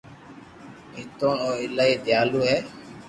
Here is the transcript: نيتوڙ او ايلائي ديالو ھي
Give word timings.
نيتوڙ 0.93 1.35
او 1.43 1.51
ايلائي 1.61 1.93
ديالو 2.05 2.39
ھي 2.47 2.57